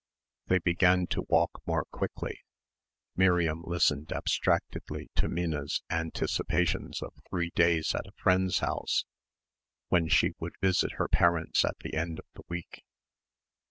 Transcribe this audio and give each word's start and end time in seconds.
They 0.47 0.57
began 0.57 1.05
to 1.11 1.27
walk 1.29 1.61
more 1.67 1.85
quickly. 1.91 2.39
Miriam 3.15 3.61
listened 3.63 4.11
abstractedly 4.11 5.11
to 5.13 5.29
Minna's 5.29 5.83
anticipations 5.91 7.03
of 7.03 7.13
three 7.29 7.51
days 7.53 7.93
at 7.93 8.07
a 8.07 8.11
friend's 8.13 8.57
house 8.61 9.05
when 9.89 10.07
she 10.07 10.33
would 10.39 10.55
visit 10.59 10.93
her 10.93 11.07
parents 11.07 11.63
at 11.63 11.77
the 11.81 11.93
end 11.93 12.17
of 12.17 12.25
the 12.33 12.41
week. 12.49 12.83